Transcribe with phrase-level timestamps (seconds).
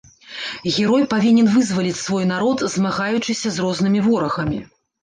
[0.77, 4.59] Герой павінен вызваліць свой народ, змагаючыся з рознымі ворагамі.